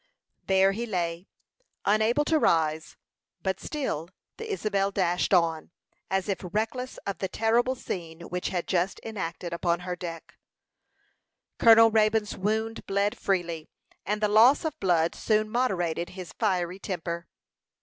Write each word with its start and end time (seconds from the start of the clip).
There 0.47 0.71
he 0.71 0.87
lay, 0.87 1.27
unable 1.85 2.25
to 2.25 2.39
rise; 2.39 2.97
but 3.43 3.59
still 3.59 4.09
the 4.37 4.51
Isabel 4.51 4.89
dashed 4.89 5.31
on, 5.31 5.69
as 6.09 6.27
if 6.27 6.39
reckless 6.43 6.97
of 7.05 7.19
the 7.19 7.27
terrible 7.27 7.75
scene 7.75 8.21
which 8.21 8.49
had 8.49 8.67
just 8.67 8.99
been 9.03 9.09
enacted 9.15 9.53
upon 9.53 9.81
her 9.81 9.95
deck. 9.95 10.39
Colonel 11.59 11.91
Raybone's 11.91 12.35
wound 12.35 12.83
bled 12.87 13.15
freely, 13.15 13.69
and 14.03 14.21
the 14.21 14.27
loss 14.27 14.65
of 14.65 14.79
blood 14.79 15.13
soon 15.13 15.51
moderated 15.51 16.09
his 16.09 16.33
fiery 16.33 16.79
temper. 16.79 17.27